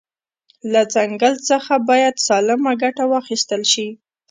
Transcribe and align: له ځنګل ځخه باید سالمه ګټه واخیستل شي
له 0.71 0.81
ځنګل 0.93 1.33
ځخه 1.49 1.75
باید 1.89 2.15
سالمه 2.27 2.71
ګټه 2.83 3.03
واخیستل 3.11 3.61
شي 3.71 3.87